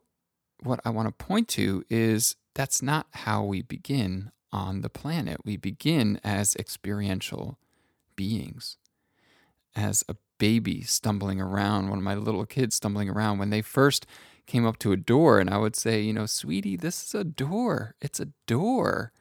what 0.63 0.81
I 0.87 0.89
want 0.89 1.07
to 1.07 1.25
point 1.25 1.49
to 1.49 1.85
is 1.91 2.37
that's 2.55 2.81
not 2.81 3.09
how 3.11 3.45
we 3.45 3.61
begin 3.61 4.33
on 4.53 4.81
the 4.81 4.89
planet. 4.89 5.45
We 5.45 5.59
begin 5.59 6.19
as 6.25 6.57
experiential 6.57 7.59
beings, 8.17 8.79
as 9.77 10.03
a 10.09 10.17
baby 10.39 10.81
stumbling 10.81 11.43
around, 11.43 11.91
one 11.91 11.99
of 11.99 12.05
my 12.05 12.15
little 12.15 12.47
kids 12.47 12.77
stumbling 12.77 13.11
around. 13.11 13.37
When 13.37 13.51
they 13.51 13.61
first 13.61 14.07
came 14.49 14.67
up 14.67 14.79
to 14.81 14.93
a 14.93 14.97
door, 14.97 15.39
and 15.39 15.49
I 15.49 15.59
would 15.59 15.77
say, 15.77 16.01
you 16.01 16.13
know, 16.13 16.27
sweetie, 16.27 16.77
this 16.77 17.05
is 17.05 17.15
a 17.15 17.23
door. 17.23 17.95
It's 18.01 18.19
a 18.19 18.31
door. 18.47 19.13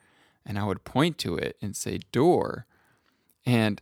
And 0.45 0.57
I 0.57 0.63
would 0.63 0.83
point 0.83 1.19
to 1.19 1.35
it 1.35 1.57
and 1.61 1.75
say, 1.75 1.99
door. 2.11 2.65
And 3.45 3.81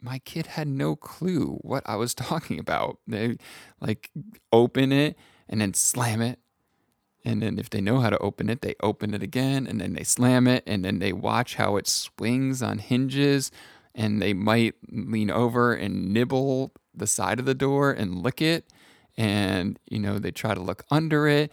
my 0.00 0.18
kid 0.18 0.48
had 0.48 0.68
no 0.68 0.96
clue 0.96 1.58
what 1.62 1.82
I 1.86 1.96
was 1.96 2.14
talking 2.14 2.58
about. 2.58 2.98
They 3.06 3.38
like 3.80 4.10
open 4.52 4.92
it 4.92 5.16
and 5.48 5.62
then 5.62 5.72
slam 5.72 6.20
it 6.20 6.38
and 7.24 7.42
then 7.42 7.58
if 7.58 7.70
they 7.70 7.80
know 7.80 8.00
how 8.00 8.10
to 8.10 8.18
open 8.18 8.50
it, 8.50 8.60
they 8.60 8.74
open 8.82 9.14
it 9.14 9.22
again 9.22 9.66
and 9.66 9.80
then 9.80 9.94
they 9.94 10.04
slam 10.04 10.46
it 10.46 10.62
and 10.66 10.84
then 10.84 10.98
they 10.98 11.12
watch 11.12 11.54
how 11.54 11.76
it 11.76 11.88
swings 11.88 12.62
on 12.62 12.78
hinges 12.78 13.50
and 13.94 14.20
they 14.20 14.34
might 14.34 14.74
lean 14.90 15.30
over 15.30 15.72
and 15.72 16.12
nibble 16.12 16.72
the 16.94 17.06
side 17.06 17.38
of 17.38 17.46
the 17.46 17.54
door 17.54 17.90
and 17.90 18.22
lick 18.22 18.42
it 18.42 18.66
and 19.16 19.78
you 19.86 19.98
know 19.98 20.18
they 20.18 20.30
try 20.30 20.54
to 20.54 20.60
look 20.60 20.84
under 20.90 21.26
it 21.26 21.52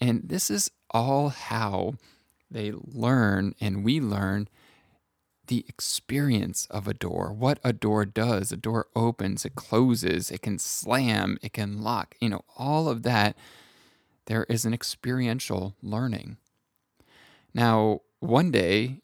and 0.00 0.22
this 0.28 0.50
is 0.50 0.70
all 0.90 1.28
how 1.28 1.94
they 2.50 2.72
learn 2.72 3.54
and 3.60 3.84
we 3.84 4.00
learn 4.00 4.48
the 5.48 5.64
experience 5.68 6.66
of 6.70 6.88
a 6.88 6.94
door 6.94 7.32
what 7.32 7.58
a 7.62 7.72
door 7.72 8.04
does 8.04 8.50
a 8.50 8.56
door 8.56 8.86
opens 8.96 9.44
it 9.44 9.54
closes 9.54 10.30
it 10.30 10.42
can 10.42 10.58
slam 10.58 11.38
it 11.42 11.52
can 11.52 11.82
lock 11.82 12.14
you 12.20 12.28
know 12.28 12.42
all 12.56 12.88
of 12.88 13.02
that 13.02 13.36
there 14.26 14.44
is 14.44 14.64
an 14.64 14.74
experiential 14.74 15.74
learning. 15.82 16.36
Now, 17.54 18.00
one 18.20 18.50
day, 18.50 19.00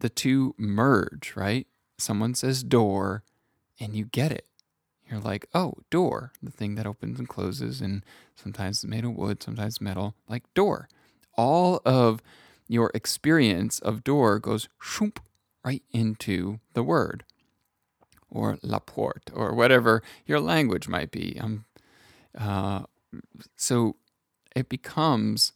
the 0.00 0.08
two 0.08 0.54
merge, 0.58 1.32
right? 1.34 1.66
Someone 1.98 2.34
says 2.34 2.62
door, 2.62 3.24
and 3.80 3.96
you 3.96 4.04
get 4.04 4.30
it. 4.30 4.46
You're 5.10 5.20
like, 5.20 5.46
oh, 5.54 5.74
door, 5.90 6.32
the 6.42 6.50
thing 6.50 6.74
that 6.74 6.86
opens 6.86 7.18
and 7.18 7.28
closes, 7.28 7.80
and 7.80 8.04
sometimes 8.36 8.78
it's 8.78 8.90
made 8.90 9.04
of 9.04 9.12
wood, 9.12 9.42
sometimes 9.42 9.80
metal, 9.80 10.14
like 10.28 10.42
door. 10.54 10.88
All 11.34 11.80
of 11.84 12.20
your 12.66 12.90
experience 12.94 13.78
of 13.78 14.04
door 14.04 14.38
goes 14.38 14.68
shoop 14.80 15.20
right 15.64 15.82
into 15.90 16.60
the 16.74 16.82
word 16.82 17.24
or 18.30 18.58
la 18.62 18.78
porte 18.78 19.30
or 19.32 19.54
whatever 19.54 20.02
your 20.26 20.40
language 20.40 20.88
might 20.88 21.10
be. 21.10 21.38
Um, 21.40 21.64
uh, 22.36 22.82
so 23.56 23.96
it 24.54 24.68
becomes 24.68 25.52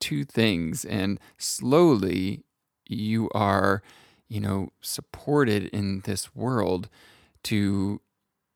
two 0.00 0.24
things 0.24 0.84
and 0.84 1.20
slowly 1.38 2.44
you 2.86 3.30
are 3.34 3.82
you 4.28 4.40
know 4.40 4.70
supported 4.80 5.66
in 5.66 6.00
this 6.00 6.34
world 6.34 6.88
to 7.42 8.00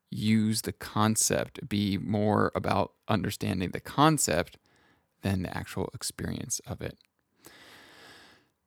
use 0.09 0.61
the 0.61 0.71
concept 0.71 1.67
be 1.67 1.97
more 1.97 2.51
about 2.55 2.93
understanding 3.07 3.71
the 3.71 3.79
concept 3.79 4.57
than 5.21 5.43
the 5.43 5.55
actual 5.55 5.89
experience 5.93 6.61
of 6.65 6.81
it. 6.81 6.97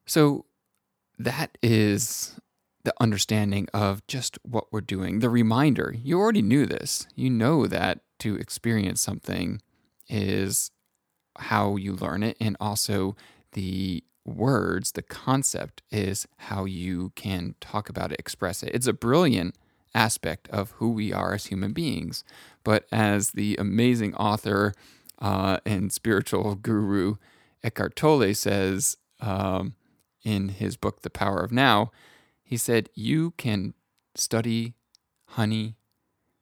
So 0.07 0.45
that 1.19 1.57
is 1.63 2.39
the 2.85 2.95
understanding 3.01 3.69
of 3.73 4.07
just 4.07 4.39
what 4.43 4.73
we're 4.73 4.81
doing. 4.81 5.21
The 5.21 5.31
reminder 5.31 5.95
you 6.03 6.19
already 6.19 6.43
knew 6.43 6.67
this. 6.67 7.07
You 7.15 7.31
know 7.31 7.67
that 7.67 8.01
to 8.21 8.37
experience 8.37 9.01
something 9.01 9.63
is 10.09 10.71
how 11.39 11.77
you 11.77 11.95
learn 11.95 12.23
it, 12.23 12.37
and 12.41 12.57
also 12.61 13.17
the 13.53 14.05
words, 14.25 14.93
the 14.93 15.03
concept 15.03 15.83
is 15.91 16.27
how 16.37 16.65
you 16.65 17.13
can 17.15 17.55
talk 17.61 17.89
about 17.89 18.13
it, 18.13 18.21
express 18.21 18.63
it. 18.63 18.71
It's 18.75 18.87
a 18.87 18.93
brilliant 18.93 19.57
aspect 19.95 20.49
of 20.49 20.73
who 20.73 20.91
we 20.91 21.13
are 21.13 21.35
as 21.35 21.47
human 21.47 21.73
beings. 21.73 22.25
But 22.65 22.87
as 22.93 23.33
the 23.33 23.57
amazing 23.57 24.15
author 24.15 24.75
uh, 25.19 25.59
and 25.65 25.93
spiritual 25.93 26.55
guru 26.55 27.17
Eckhart 27.63 27.95
Tolle 27.95 28.35
says 28.35 28.97
um, 29.21 29.75
in 30.25 30.49
his 30.49 30.77
book, 30.77 31.03
The 31.03 31.11
Power 31.11 31.41
of 31.41 31.53
Now, 31.53 31.93
he 32.43 32.57
said, 32.57 32.89
You 32.95 33.33
can 33.33 33.75
study 34.15 34.75
honey, 35.27 35.77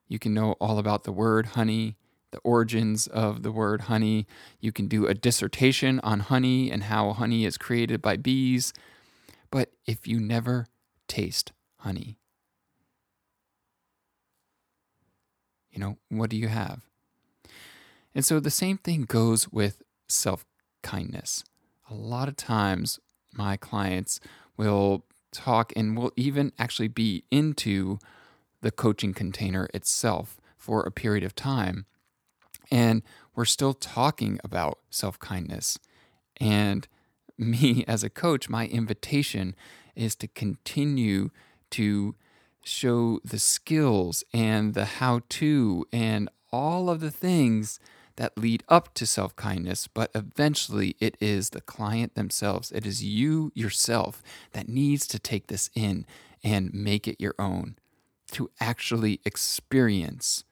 you 0.09 0.19
can 0.19 0.35
know 0.35 0.53
all 0.61 0.79
about 0.79 1.05
the 1.05 1.13
word 1.13 1.47
honey, 1.47 1.97
the 2.33 2.39
origins 2.39 3.07
of 3.07 3.43
the 3.43 3.53
word 3.53 3.83
honey. 3.83 4.27
You 4.61 4.73
can 4.73 4.89
do 4.89 5.07
a 5.07 5.15
dissertation 5.15 6.01
on 6.01 6.21
honey 6.21 6.71
and 6.71 6.85
how 6.85 7.13
honey 7.13 7.45
is 7.45 7.59
created 7.59 8.01
by 8.01 8.17
bees. 8.17 8.73
But 9.51 9.71
if 9.87 10.07
you 10.07 10.21
never 10.21 10.67
taste 11.09 11.53
honey, 11.79 12.19
you 15.73 15.79
know, 15.79 15.97
what 16.09 16.31
do 16.31 16.37
you 16.37 16.49
have? 16.49 16.81
And 18.15 18.25
so 18.25 18.41
the 18.41 18.51
same 18.51 18.79
thing 18.79 19.03
goes 19.03 19.51
with 19.51 19.83
self 20.09 20.45
kindness. 20.83 21.45
A 21.91 21.95
lot 21.95 22.29
of 22.29 22.37
times, 22.37 22.99
my 23.33 23.57
clients 23.57 24.21
will 24.57 25.05
talk 25.33 25.73
and 25.77 25.97
will 25.97 26.13
even 26.17 26.53
actually 26.59 26.89
be 26.89 27.25
into 27.31 27.99
the 28.61 28.71
coaching 28.71 29.15
container 29.15 29.69
itself 29.73 30.41
for 30.57 30.83
a 30.83 30.91
period 30.91 31.25
of 31.25 31.35
time. 31.35 31.87
And 32.71 33.03
we're 33.35 33.45
still 33.45 33.75
talking 33.75 34.39
about 34.45 34.79
self 34.91 35.19
kindness. 35.19 35.79
And 36.41 36.87
me 37.39 37.85
as 37.89 38.05
a 38.05 38.11
coach, 38.11 38.49
my 38.49 38.67
invitation 38.67 39.55
is 39.95 40.15
to 40.17 40.29
continue 40.29 41.31
to 41.71 42.15
show 42.63 43.21
the 43.25 43.39
skills 43.39 44.25
and 44.33 44.75
the 44.75 44.85
how 44.85 45.23
to 45.29 45.87
and 45.93 46.29
all 46.53 46.91
of 46.91 47.01
the 47.01 47.11
things 47.11 47.79
that 48.17 48.37
lead 48.37 48.63
up 48.69 48.93
to 48.95 49.07
self 49.07 49.35
kindness, 49.37 49.87
but 49.87 50.11
eventually 50.15 50.97
it 51.01 51.17
is 51.21 51.51
the 51.51 51.61
client 51.61 52.15
themselves. 52.15 52.71
It 52.73 52.87
is 52.87 53.03
you 53.03 53.51
yourself 53.55 54.23
that 54.53 54.69
needs 54.69 55.07
to 55.09 55.19
take 55.19 55.47
this 55.47 55.71
in 55.75 56.07
and 56.43 56.75
make 56.75 57.09
it 57.09 57.21
your 57.21 57.35
own 57.39 57.77
to 58.33 58.51
actually 58.61 59.21
experience 59.25 60.45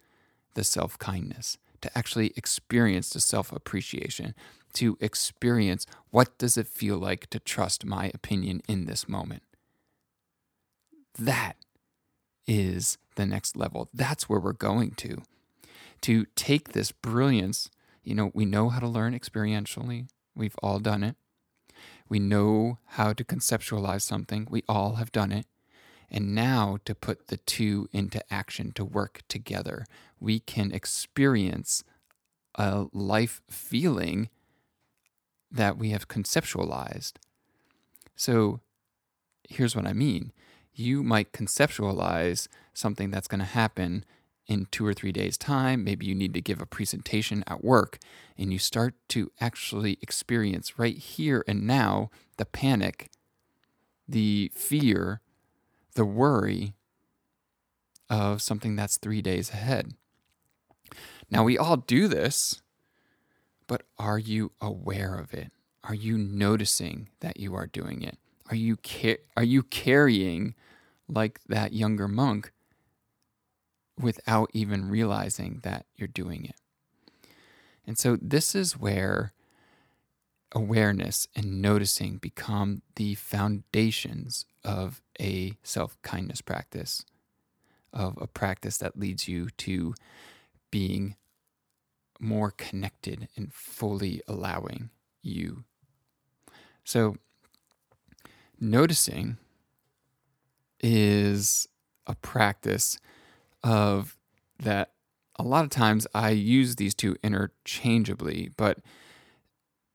the 0.55 0.65
self 0.65 0.99
kindness 0.99 1.59
to 1.81 1.99
actually 1.99 2.33
experience 2.37 3.11
the 3.11 3.21
self 3.21 3.53
appreciation, 3.53 4.35
to 4.75 4.97
experience 5.01 5.87
what 6.11 6.37
does 6.39 6.57
it 6.57 6.67
feel 6.67 6.99
like 6.99 7.29
to 7.31 7.39
trust 7.39 7.85
my 7.85 8.11
opinion 8.15 8.63
in 8.69 8.87
this 8.87 9.09
moment. 9.09 9.43
That 11.19 11.57
is 12.49 12.99
the 13.15 13.27
next 13.27 13.57
level. 13.57 13.89
That's 13.95 14.29
where 14.29 14.41
we're 14.41 14.53
going 14.53 14.93
to. 14.93 15.23
To 16.03 16.27
take 16.35 16.73
this 16.73 16.91
brilliance, 16.91 17.71
you 18.03 18.15
know, 18.15 18.33
we 18.35 18.47
know 18.47 18.71
how 18.71 18.81
to 18.81 18.89
learn 18.89 19.17
experientially. 19.17 20.09
We've 20.35 20.57
all 20.63 20.81
done 20.81 21.05
it. 21.05 21.17
We 22.09 22.19
know 22.19 22.79
how 22.87 23.13
to 23.13 23.23
conceptualize 23.23 24.03
something. 24.03 24.47
We 24.51 24.65
all 24.67 24.95
have 24.95 25.13
done 25.13 25.31
it. 25.31 25.47
And 26.11 26.35
now 26.35 26.79
to 26.87 26.95
put 26.95 27.27
the 27.27 27.37
two 27.37 27.89
into 27.93 28.23
action 28.33 28.73
to 28.73 28.85
work 28.85 29.21
together, 29.29 29.85
we 30.19 30.41
can 30.41 30.73
experience 30.73 31.85
a 32.55 32.87
life 32.93 33.43
feeling 33.51 34.31
that 35.51 35.77
we 35.77 35.91
have 35.91 36.09
conceptualized. 36.09 37.15
So 38.17 38.61
here's 39.49 39.77
what 39.77 39.87
I 39.87 39.93
mean 39.93 40.33
you 40.79 41.03
might 41.03 41.33
conceptualize 41.33 42.49
something 42.73 43.11
that's 43.11 43.29
going 43.29 43.41
to 43.41 43.45
happen 43.47 44.05
in 44.47 44.67
two 44.71 44.87
or 44.87 44.95
three 44.95 45.13
days' 45.13 45.37
time. 45.37 45.85
Maybe 45.85 46.07
you 46.07 46.15
need 46.15 46.33
to 46.35 46.41
give 46.41 46.61
a 46.61 46.67
presentation 46.67 47.45
at 47.47 47.63
work, 47.63 47.99
and 48.37 48.53
you 48.53 48.59
start 48.59 48.95
to 49.09 49.31
actually 49.41 49.99
experience 50.01 50.79
right 50.79 50.97
here 50.97 51.45
and 51.47 51.67
now 51.67 52.11
the 52.39 52.47
panic, 52.47 53.11
the 54.09 54.51
fear, 54.55 55.21
the 55.95 56.05
worry 56.05 56.73
of 58.09 58.41
something 58.41 58.75
that's 58.75 58.97
three 58.97 59.21
days 59.21 59.51
ahead. 59.51 59.95
Now, 61.31 61.45
we 61.45 61.59
all 61.59 61.77
do 61.77 62.09
this, 62.09 62.63
but 63.67 63.83
are 63.99 64.19
you 64.19 64.53
aware 64.63 65.17
of 65.17 65.35
it? 65.35 65.53
Are 65.85 65.95
you 65.95 66.17
noticing 66.17 67.11
that 67.21 67.39
you 67.39 67.55
are 67.55 67.67
doing 67.67 68.01
it? 68.03 68.17
Are 68.49 68.57
you, 68.57 68.79
car- 68.79 69.19
are 69.37 69.45
you 69.45 69.63
carrying 69.63 70.55
like 71.09 71.41
that 71.49 71.73
younger 71.73 72.09
monk 72.09 72.53
without 73.99 74.51
even 74.53 74.89
realizing 74.89 75.61
that 75.63 75.87
you're 75.97 76.09
doing 76.09 76.45
it. 76.45 76.57
And 77.87 77.99
so 77.99 78.19
this 78.21 78.55
is 78.55 78.79
where 78.79 79.33
awareness 80.53 81.27
and 81.35 81.61
noticing 81.61 82.19
become 82.19 82.83
the 82.97 83.15
foundations 83.15 84.47
of 84.65 85.03
a 85.21 85.55
self 85.63 86.01
kindness 86.03 86.41
practice, 86.41 87.05
of 87.93 88.19
a 88.21 88.27
practice 88.27 88.79
that 88.79 88.99
leads 88.99 89.29
you 89.29 89.49
to 89.59 89.95
being 90.71 91.17
more 92.21 92.51
connected 92.51 93.29
and 93.37 93.53
fully 93.53 94.21
allowing 94.27 94.91
you. 95.23 95.65
So, 96.85 97.17
noticing 98.61 99.39
is 100.81 101.69
a 102.07 102.15
practice 102.15 102.99
of 103.63 104.17
that 104.59 104.93
a 105.37 105.43
lot 105.43 105.65
of 105.65 105.71
times 105.71 106.07
I 106.15 106.31
use 106.31 106.77
these 106.77 106.95
two 106.95 107.17
interchangeably, 107.23 108.51
but 108.57 108.79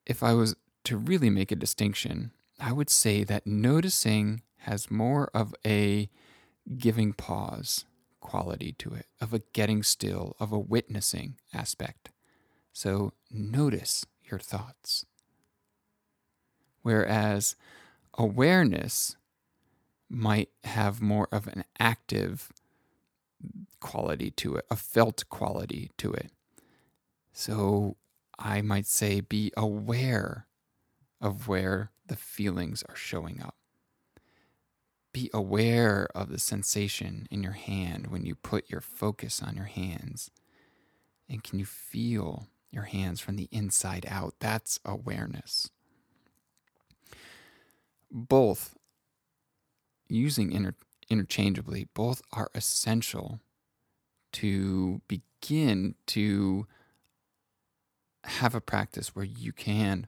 if 0.05 0.23
I 0.23 0.33
was 0.33 0.55
to 0.85 0.97
really 0.97 1.29
make 1.29 1.51
a 1.51 1.55
distinction, 1.55 2.31
I 2.59 2.71
would 2.71 2.89
say 2.89 3.23
that 3.25 3.45
noticing 3.45 4.41
has 4.59 4.89
more 4.89 5.29
of 5.33 5.53
a 5.65 6.09
giving 6.77 7.13
pause 7.13 7.85
quality 8.21 8.73
to 8.79 8.93
it, 8.93 9.07
of 9.19 9.33
a 9.33 9.41
getting 9.51 9.83
still, 9.83 10.35
of 10.39 10.51
a 10.53 10.59
witnessing 10.59 11.35
aspect. 11.53 12.09
So 12.71 13.11
notice 13.29 14.05
your 14.23 14.39
thoughts. 14.39 15.05
Whereas 16.81 17.55
awareness 18.17 19.17
might 20.13 20.49
have 20.63 21.01
more 21.01 21.27
of 21.31 21.47
an 21.47 21.63
active 21.79 22.51
quality 23.79 24.31
to 24.31 24.55
it, 24.55 24.65
a 24.69 24.75
felt 24.75 25.27
quality 25.29 25.91
to 25.97 26.13
it. 26.13 26.31
So 27.33 27.97
I 28.37 28.61
might 28.61 28.85
say 28.85 29.21
be 29.21 29.51
aware 29.57 30.47
of 31.19 31.47
where 31.47 31.91
the 32.07 32.15
feelings 32.15 32.83
are 32.87 32.95
showing 32.95 33.41
up. 33.41 33.55
Be 35.13 35.29
aware 35.33 36.07
of 36.15 36.29
the 36.29 36.39
sensation 36.39 37.27
in 37.29 37.43
your 37.43 37.53
hand 37.53 38.07
when 38.07 38.25
you 38.25 38.35
put 38.35 38.69
your 38.69 38.81
focus 38.81 39.41
on 39.41 39.55
your 39.55 39.65
hands. 39.65 40.31
And 41.29 41.43
can 41.43 41.59
you 41.59 41.65
feel 41.65 42.47
your 42.71 42.83
hands 42.83 43.19
from 43.19 43.35
the 43.35 43.47
inside 43.51 44.05
out? 44.09 44.35
That's 44.39 44.79
awareness. 44.83 45.69
Both 48.11 48.75
using 50.07 50.51
inter- 50.51 50.75
interchangeably, 51.09 51.87
both 51.93 52.21
are 52.31 52.49
essential 52.53 53.39
to 54.33 55.01
begin 55.07 55.95
to 56.07 56.67
have 58.25 58.55
a 58.55 58.61
practice 58.61 59.15
where 59.15 59.25
you 59.25 59.51
can 59.51 60.07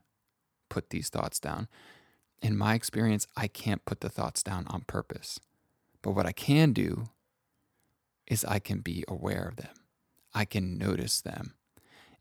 put 0.70 0.90
these 0.90 1.10
thoughts 1.10 1.40
down. 1.40 1.68
In 2.42 2.58
my 2.58 2.74
experience, 2.74 3.28
I 3.36 3.48
can't 3.48 3.86
put 3.86 4.02
the 4.02 4.10
thoughts 4.10 4.44
down 4.44 4.68
on 4.68 4.82
purpose. 4.82 5.40
But 6.02 6.12
what 6.12 6.26
I 6.26 6.32
can 6.32 6.74
do 6.74 7.10
is 8.28 8.46
I 8.46 8.60
can 8.60 8.80
be 8.80 9.04
aware 9.08 9.48
of 9.48 9.58
them. 9.58 9.74
I 10.34 10.46
can 10.46 10.78
notice 10.78 11.22
them. 11.22 11.56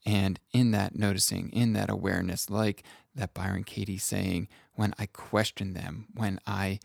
And 0.07 0.39
in 0.53 0.71
that 0.73 0.97
noticing, 0.97 1.51
in 1.51 1.73
that 1.73 1.91
awareness, 1.91 2.51
like 2.51 2.83
that 3.15 3.35
Byron 3.35 3.65
Katie 3.65 3.99
saying, 3.99 4.49
when 4.75 4.95
I 4.99 5.07
question 5.07 5.73
them, 5.73 6.07
when 6.15 6.39
I 6.47 6.81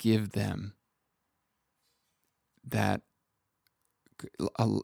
give 0.00 0.32
them 0.32 0.72
that 2.66 3.02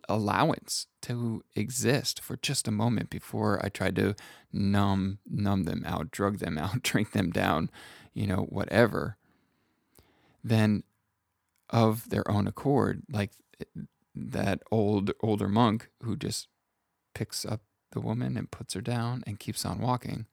allowance 0.08 0.86
to 1.02 1.42
exist 1.54 2.20
for 2.20 2.36
just 2.36 2.68
a 2.68 2.70
moment 2.70 3.10
before 3.10 3.60
I 3.64 3.68
tried 3.68 3.96
to 3.96 4.14
numb 4.52 5.18
numb 5.26 5.64
them 5.64 5.84
out, 5.86 6.10
drug 6.10 6.38
them 6.38 6.58
out, 6.58 6.82
drink 6.82 7.12
them 7.12 7.30
down, 7.30 7.70
you 8.14 8.26
know, 8.26 8.46
whatever. 8.48 9.16
Then 10.44 10.84
of 11.70 12.10
their 12.10 12.30
own 12.30 12.46
accord, 12.46 13.02
like 13.10 13.32
eh, 13.60 13.82
that 14.14 14.62
old 14.70 15.12
older 15.20 15.48
monk 15.48 15.88
who 16.02 16.16
just 16.16 16.48
picks 17.14 17.44
up 17.44 17.62
the 17.92 18.00
woman 18.00 18.36
and 18.36 18.50
puts 18.50 18.74
her 18.74 18.80
down 18.80 19.24
and 19.26 19.40
keeps 19.40 19.64
on 19.64 19.80
walking. 19.80 20.26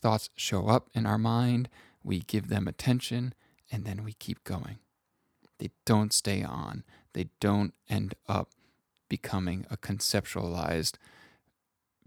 Thoughts 0.00 0.30
show 0.36 0.66
up 0.66 0.90
in 0.94 1.06
our 1.06 1.18
mind, 1.18 1.68
we 2.02 2.20
give 2.20 2.48
them 2.48 2.66
attention, 2.66 3.34
and 3.72 3.84
then 3.84 4.04
we 4.04 4.12
keep 4.12 4.44
going. 4.44 4.78
They 5.58 5.70
don't 5.84 6.12
stay 6.12 6.42
on 6.42 6.84
they 7.12 7.28
don't 7.40 7.74
end 7.88 8.14
up 8.28 8.50
becoming 9.08 9.66
a 9.70 9.76
conceptualized 9.76 10.94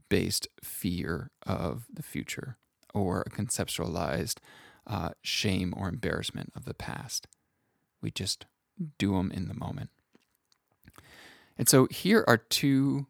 based 0.10 0.48
fear 0.64 1.32
of 1.46 1.86
the 1.92 2.04
future 2.04 2.58
or 2.94 3.22
a 3.22 3.30
conceptualized 3.30 4.38
uh, 4.88 5.10
shame 5.22 5.74
or 5.76 5.90
embarrassment 5.90 6.52
of 6.56 6.66
the 6.66 6.74
past. 6.74 7.28
We 8.02 8.12
just 8.12 8.46
do 8.98 9.14
them 9.14 9.32
in 9.32 9.48
the 9.48 9.54
moment. 9.54 9.90
And 11.58 11.70
so 11.70 11.88
here 11.90 12.24
are 12.28 12.38
two 12.38 13.08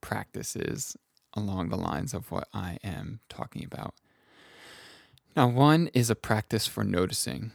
practices 0.00 0.96
along 1.34 1.68
the 1.68 1.76
lines 1.76 2.14
of 2.14 2.30
what 2.30 2.48
I 2.54 2.78
am 2.82 3.20
talking 3.28 3.64
about. 3.64 3.94
Now, 5.36 5.48
one 5.48 5.88
is 5.88 6.10
a 6.10 6.14
practice 6.14 6.66
for 6.66 6.82
noticing, 6.82 7.52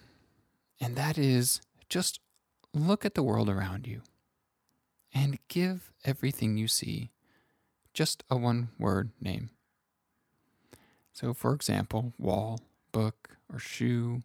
and 0.85 0.95
that 0.95 1.17
is 1.17 1.61
just 1.89 2.19
look 2.71 3.05
at 3.05 3.15
the 3.15 3.23
world 3.23 3.49
around 3.49 3.87
you 3.87 4.03
and 5.11 5.39
give 5.47 5.91
everything 6.03 6.57
you 6.57 6.67
see 6.67 7.09
just 7.91 8.23
a 8.29 8.37
one 8.37 8.69
word 8.77 9.09
name. 9.19 9.49
So, 11.11 11.33
for 11.33 11.55
example, 11.55 12.13
wall, 12.19 12.59
book, 12.91 13.37
or 13.51 13.57
shoe. 13.57 14.21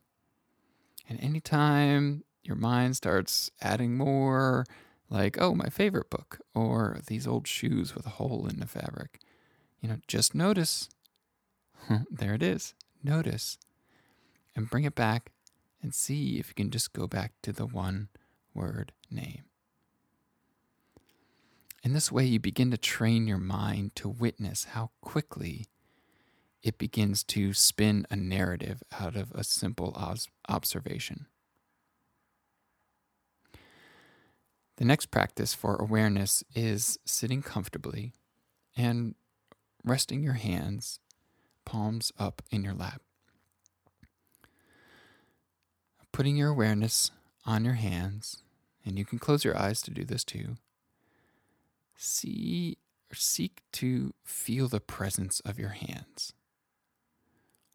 And 1.09 1.19
anytime 1.23 2.25
your 2.43 2.57
mind 2.57 2.95
starts 2.95 3.51
adding 3.63 3.97
more, 3.97 4.67
like, 5.09 5.41
oh, 5.41 5.55
my 5.55 5.71
favorite 5.71 6.11
book, 6.11 6.41
or 6.55 7.01
these 7.07 7.27
old 7.27 7.47
shoes 7.47 7.95
with 7.95 8.05
a 8.05 8.11
hole 8.11 8.47
in 8.47 8.61
the 8.61 8.67
fabric, 8.67 9.19
you 9.81 9.89
know, 9.89 9.97
just 10.07 10.35
notice. 10.35 10.91
there 12.11 12.35
it 12.35 12.43
is. 12.43 12.75
Notice. 13.03 13.57
And 14.55 14.69
bring 14.69 14.85
it 14.85 14.95
back 14.95 15.31
and 15.83 15.95
see 15.95 16.39
if 16.39 16.49
you 16.49 16.55
can 16.55 16.71
just 16.71 16.93
go 16.93 17.07
back 17.07 17.33
to 17.43 17.53
the 17.53 17.67
one 17.67 18.09
word 18.55 18.93
name. 19.11 19.45
In 21.83 21.95
this 21.95 22.13
way, 22.13 22.25
you 22.25 22.39
begin 22.39 22.71
to 22.71 22.77
train 22.77 23.27
your 23.27 23.39
mind 23.39 23.97
to 23.97 24.09
witness 24.09 24.65
how 24.73 24.91
quickly 25.01 25.67
it 26.63 26.77
begins 26.77 27.25
to 27.25 27.55
spin 27.55 28.07
a 28.11 28.17
narrative 28.17 28.83
out 29.01 29.17
of 29.17 29.33
a 29.33 29.43
simple 29.43 29.97
observation. 30.49 31.27
The 34.77 34.85
next 34.85 35.07
practice 35.07 35.55
for 35.55 35.77
awareness 35.77 36.45
is 36.55 36.99
sitting 37.05 37.43
comfortably 37.43 38.13
and 38.77 39.15
resting 39.85 40.23
your 40.23 40.35
hands, 40.35 41.01
palms 41.65 42.13
up 42.19 42.43
in 42.51 42.63
your 42.63 42.75
lap. 42.75 43.03
Putting 46.21 46.37
your 46.37 46.51
awareness 46.51 47.11
on 47.47 47.65
your 47.65 47.77
hands, 47.81 48.43
and 48.85 48.99
you 48.99 49.07
can 49.07 49.19
close 49.19 49.43
your 49.43 49.57
eyes 49.57 49.81
to 49.81 49.91
do 49.91 50.05
this 50.05 50.23
too. 50.23 50.59
See 51.97 52.77
or 53.11 53.15
seek 53.15 53.63
to 53.73 54.13
feel 54.23 54.69
the 54.69 54.81
presence 54.81 55.41
of 55.47 55.59
your 55.59 55.71
hands. 55.71 56.35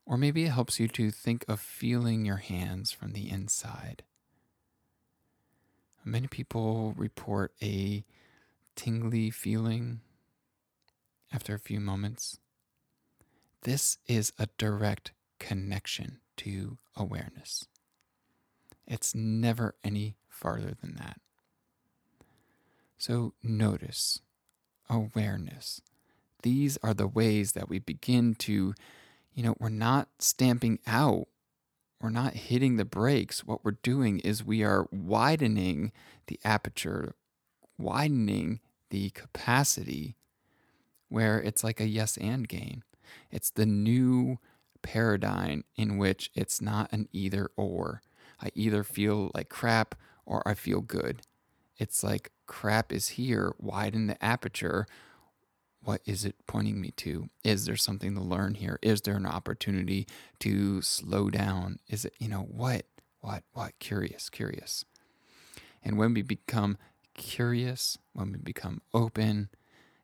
Or 0.05 0.15
maybe 0.15 0.43
it 0.43 0.51
helps 0.51 0.79
you 0.79 0.87
to 0.89 1.09
think 1.09 1.43
of 1.47 1.59
feeling 1.59 2.23
your 2.23 2.35
hands 2.35 2.91
from 2.91 3.13
the 3.13 3.31
inside. 3.31 4.03
Many 6.03 6.27
people 6.27 6.93
report 6.95 7.51
a 7.63 8.05
tingly 8.75 9.31
feeling 9.31 10.01
after 11.33 11.55
a 11.55 11.59
few 11.59 11.79
moments. 11.79 12.37
This 13.63 13.97
is 14.05 14.33
a 14.37 14.49
direct 14.59 15.13
connection 15.39 16.19
to 16.37 16.77
awareness. 16.95 17.65
It's 18.87 19.15
never 19.15 19.75
any 19.83 20.15
farther 20.29 20.73
than 20.79 20.95
that. 20.95 21.19
So 22.97 23.33
notice, 23.43 24.21
awareness. 24.89 25.81
These 26.43 26.77
are 26.83 26.93
the 26.93 27.07
ways 27.07 27.53
that 27.53 27.69
we 27.69 27.79
begin 27.79 28.35
to, 28.35 28.73
you 29.33 29.43
know, 29.43 29.55
we're 29.59 29.69
not 29.69 30.09
stamping 30.19 30.79
out, 30.85 31.27
we're 32.01 32.09
not 32.09 32.33
hitting 32.33 32.77
the 32.77 32.85
brakes. 32.85 33.43
What 33.43 33.65
we're 33.65 33.77
doing 33.81 34.19
is 34.19 34.43
we 34.43 34.63
are 34.63 34.87
widening 34.91 35.91
the 36.27 36.39
aperture, 36.43 37.15
widening 37.77 38.59
the 38.91 39.09
capacity 39.09 40.15
where 41.09 41.39
it's 41.39 41.63
like 41.63 41.79
a 41.79 41.87
yes 41.87 42.17
and 42.17 42.47
game. 42.47 42.83
It's 43.31 43.49
the 43.49 43.65
new 43.65 44.37
paradigm 44.81 45.63
in 45.75 45.97
which 45.97 46.29
it's 46.35 46.61
not 46.61 46.91
an 46.91 47.07
either 47.11 47.49
or. 47.55 48.01
I 48.41 48.49
either 48.55 48.83
feel 48.83 49.31
like 49.33 49.49
crap 49.49 49.95
or 50.25 50.47
I 50.47 50.53
feel 50.53 50.81
good. 50.81 51.21
It's 51.77 52.03
like 52.03 52.31
crap 52.47 52.91
is 52.91 53.09
here, 53.09 53.53
widen 53.59 54.07
the 54.07 54.23
aperture. 54.23 54.87
What 55.83 56.01
is 56.05 56.25
it 56.25 56.35
pointing 56.47 56.81
me 56.81 56.91
to? 56.97 57.29
Is 57.43 57.65
there 57.65 57.75
something 57.75 58.15
to 58.15 58.21
learn 58.21 58.55
here? 58.55 58.79
Is 58.81 59.01
there 59.01 59.15
an 59.17 59.25
opportunity 59.25 60.07
to 60.39 60.81
slow 60.81 61.29
down? 61.29 61.79
Is 61.87 62.05
it, 62.05 62.13
you 62.17 62.27
know, 62.27 62.41
what, 62.41 62.85
what, 63.19 63.43
what? 63.53 63.77
Curious, 63.79 64.29
curious. 64.29 64.85
And 65.83 65.97
when 65.97 66.13
we 66.13 66.23
become 66.23 66.77
curious, 67.13 67.97
when 68.13 68.31
we 68.31 68.39
become 68.39 68.81
open, 68.93 69.49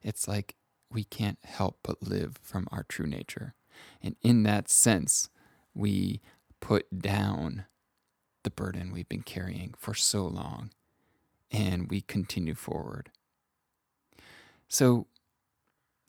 it's 0.04 0.28
like 0.28 0.56
we 0.92 1.04
can't 1.04 1.40
help 1.44 1.80
but 1.84 2.04
live 2.04 2.38
from 2.44 2.68
our 2.72 2.84
true 2.84 3.08
nature. 3.08 3.56
And 4.04 4.16
in 4.22 4.44
that 4.44 4.70
sense, 4.70 5.30
we 5.74 6.22
put 6.60 7.00
down 7.02 7.66
the 8.44 8.50
burden 8.50 8.92
we've 8.92 9.10
been 9.10 9.24
carrying 9.24 9.74
for 9.78 9.94
so 9.94 10.26
long 10.26 10.72
and 11.52 11.90
we 11.90 12.02
continue 12.02 12.56
forward. 12.56 13.10
So 14.68 15.08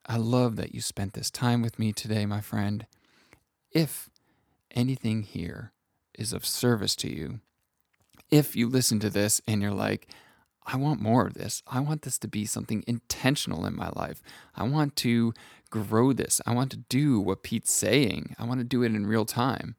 I 0.06 0.16
love 0.16 0.56
that 0.56 0.74
you 0.74 0.80
spent 0.80 1.14
this 1.14 1.30
time 1.30 1.62
with 1.62 1.78
me 1.78 1.92
today, 1.92 2.26
my 2.26 2.40
friend. 2.40 2.86
If 3.70 4.08
anything 4.70 5.22
here 5.22 5.72
is 6.18 6.32
of 6.32 6.46
service 6.46 6.94
to 6.96 7.12
you, 7.12 7.40
if 8.30 8.56
you 8.56 8.68
listen 8.68 9.00
to 9.00 9.10
this 9.10 9.40
and 9.46 9.60
you're 9.62 9.72
like, 9.72 10.08
I 10.64 10.76
want 10.76 11.00
more 11.00 11.26
of 11.26 11.34
this. 11.34 11.62
I 11.66 11.80
want 11.80 12.02
this 12.02 12.18
to 12.18 12.28
be 12.28 12.46
something 12.46 12.84
intentional 12.86 13.66
in 13.66 13.74
my 13.74 13.90
life. 13.94 14.22
I 14.54 14.62
want 14.62 14.94
to 14.96 15.34
grow 15.70 16.12
this. 16.12 16.40
I 16.46 16.54
want 16.54 16.70
to 16.70 16.76
do 16.76 17.18
what 17.18 17.42
Pete's 17.42 17.72
saying. 17.72 18.36
I 18.38 18.44
want 18.44 18.60
to 18.60 18.64
do 18.64 18.82
it 18.82 18.94
in 18.94 19.06
real 19.06 19.24
time. 19.24 19.74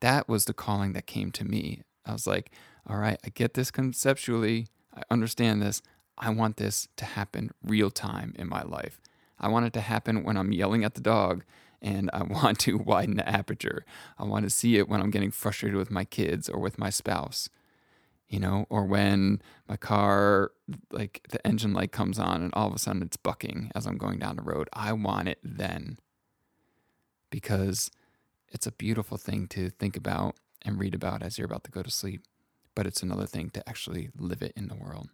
That 0.00 0.28
was 0.28 0.44
the 0.44 0.52
calling 0.52 0.92
that 0.92 1.06
came 1.06 1.32
to 1.32 1.44
me. 1.44 1.82
I 2.06 2.12
was 2.12 2.26
like, 2.26 2.50
all 2.88 2.96
right, 2.96 3.18
I 3.24 3.28
get 3.30 3.54
this 3.54 3.70
conceptually. 3.70 4.68
I 4.94 5.02
understand 5.10 5.60
this. 5.60 5.82
I 6.16 6.30
want 6.30 6.56
this 6.56 6.88
to 6.96 7.04
happen 7.04 7.50
real 7.62 7.90
time 7.90 8.34
in 8.38 8.48
my 8.48 8.62
life. 8.62 9.00
I 9.38 9.48
want 9.48 9.66
it 9.66 9.72
to 9.74 9.80
happen 9.80 10.24
when 10.24 10.36
I'm 10.36 10.52
yelling 10.52 10.84
at 10.84 10.94
the 10.94 11.00
dog 11.00 11.44
and 11.82 12.08
I 12.12 12.22
want 12.28 12.58
to 12.60 12.78
widen 12.78 13.16
the 13.16 13.28
aperture. 13.28 13.84
I 14.18 14.24
want 14.24 14.44
to 14.44 14.50
see 14.50 14.76
it 14.76 14.88
when 14.88 15.00
I'm 15.00 15.10
getting 15.10 15.30
frustrated 15.30 15.76
with 15.76 15.90
my 15.90 16.04
kids 16.04 16.48
or 16.48 16.60
with 16.60 16.78
my 16.78 16.90
spouse 16.90 17.50
you 18.28 18.40
know, 18.40 18.66
or 18.68 18.84
when 18.84 19.40
my 19.68 19.76
car, 19.76 20.52
like 20.90 21.26
the 21.30 21.44
engine 21.46 21.72
light 21.72 21.92
comes 21.92 22.18
on 22.18 22.42
and 22.42 22.52
all 22.54 22.66
of 22.66 22.74
a 22.74 22.78
sudden 22.78 23.02
it's 23.02 23.16
bucking 23.16 23.70
as 23.74 23.86
I'm 23.86 23.98
going 23.98 24.18
down 24.18 24.36
the 24.36 24.42
road. 24.42 24.68
I 24.72 24.92
want 24.92 25.28
it 25.28 25.38
then 25.42 25.98
because 27.30 27.90
it's 28.48 28.66
a 28.66 28.72
beautiful 28.72 29.16
thing 29.16 29.46
to 29.48 29.70
think 29.70 29.96
about 29.96 30.36
and 30.66 30.78
read 30.78 30.94
about 30.94 31.22
as 31.22 31.38
you're 31.38 31.46
about 31.46 31.64
to 31.64 31.70
go 31.70 31.82
to 31.82 31.90
sleep. 31.90 32.22
But 32.74 32.86
it's 32.86 33.02
another 33.02 33.26
thing 33.26 33.50
to 33.50 33.66
actually 33.68 34.10
live 34.18 34.42
it 34.42 34.52
in 34.56 34.68
the 34.68 34.74
world. 34.74 35.08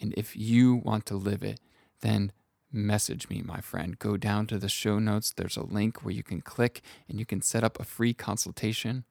And 0.00 0.12
if 0.16 0.36
you 0.36 0.74
want 0.74 1.06
to 1.06 1.16
live 1.16 1.42
it, 1.42 1.60
then 2.00 2.32
message 2.70 3.28
me, 3.28 3.40
my 3.42 3.60
friend. 3.60 3.98
Go 3.98 4.16
down 4.16 4.46
to 4.48 4.58
the 4.58 4.68
show 4.68 4.98
notes. 4.98 5.32
There's 5.34 5.56
a 5.56 5.64
link 5.64 6.02
where 6.02 6.12
you 6.12 6.22
can 6.22 6.40
click 6.40 6.82
and 7.08 7.18
you 7.18 7.24
can 7.24 7.40
set 7.40 7.64
up 7.64 7.78
a 7.78 7.84
free 7.84 8.12
consultation 8.12 9.04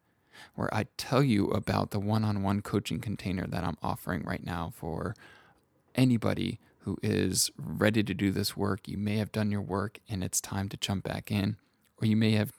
where 0.56 0.73
I 0.73 0.88
tell 0.97 1.23
you 1.23 1.47
about 1.47 1.91
the 1.91 1.99
one 1.99 2.23
on 2.23 2.43
one 2.43 2.62
coaching 2.62 2.99
container 2.99 3.47
that 3.47 3.63
I'm 3.63 3.78
offering 3.82 4.23
right 4.23 4.45
now 4.45 4.73
for 4.76 5.15
anybody 5.95 6.60
who 6.80 6.97
is 7.02 7.49
ready 7.58 8.04
to 8.04 8.13
do 8.13 8.32
this 8.32 8.58
work. 8.58 8.88
You 8.88 8.97
may 8.97 9.17
have 9.17 9.32
done 9.32 9.52
your 9.52 9.62
work 9.62 9.99
and 10.10 10.23
it's 10.23 10.41
time 10.41 10.67
to 10.69 10.78
jump 10.78 11.06
back 11.06 11.32
in, 11.32 11.58
or 12.02 12.08
you 12.08 12.17
may 12.17 12.32
have 12.32 12.52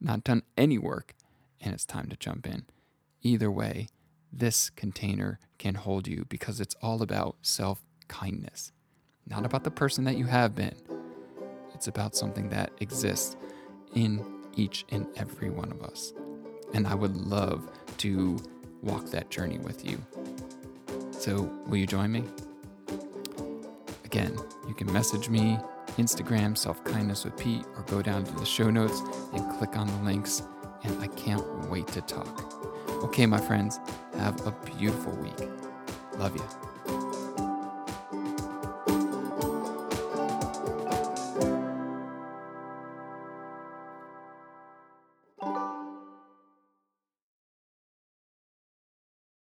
not 0.00 0.24
done 0.24 0.42
any 0.56 0.78
work 0.78 1.14
and 1.60 1.72
it's 1.72 1.84
time 1.84 2.08
to 2.08 2.16
jump 2.16 2.46
in. 2.46 2.66
Either 3.22 3.50
way, 3.50 3.88
this 4.32 4.70
container 4.70 5.38
can 5.58 5.74
hold 5.74 6.06
you 6.06 6.24
because 6.28 6.60
it's 6.60 6.76
all 6.82 7.02
about 7.02 7.36
self 7.42 7.80
kindness, 8.08 8.72
not 9.26 9.44
about 9.44 9.64
the 9.64 9.70
person 9.70 10.04
that 10.04 10.16
you 10.16 10.26
have 10.26 10.54
been. 10.54 10.76
It's 11.74 11.88
about 11.88 12.14
something 12.14 12.48
that 12.50 12.70
exists 12.80 13.36
in 13.94 14.24
each 14.54 14.84
and 14.90 15.06
every 15.16 15.50
one 15.50 15.70
of 15.70 15.82
us. 15.82 16.12
And 16.74 16.86
I 16.86 16.94
would 16.94 17.16
love 17.16 17.70
to 17.98 18.36
walk 18.82 19.06
that 19.10 19.30
journey 19.30 19.58
with 19.58 19.84
you. 19.84 19.98
So, 21.12 21.50
will 21.66 21.76
you 21.76 21.86
join 21.86 22.12
me? 22.12 22.24
Again, 24.04 24.36
you 24.68 24.74
can 24.74 24.90
message 24.92 25.28
me, 25.28 25.58
Instagram, 25.98 26.56
Self 26.56 26.82
Kindness 26.84 27.24
with 27.24 27.36
Pete, 27.36 27.64
or 27.76 27.82
go 27.82 28.02
down 28.02 28.24
to 28.24 28.32
the 28.34 28.44
show 28.44 28.70
notes 28.70 29.00
and 29.32 29.58
click 29.58 29.76
on 29.76 29.86
the 29.86 30.04
links. 30.04 30.42
And 30.84 31.02
I 31.02 31.08
can't 31.08 31.44
wait 31.68 31.86
to 31.88 32.00
talk. 32.02 32.52
Okay, 33.04 33.26
my 33.26 33.38
friends, 33.40 33.78
have 34.16 34.46
a 34.46 34.52
beautiful 34.52 35.12
week. 35.16 35.48
Love 36.18 36.36
you. 36.36 36.65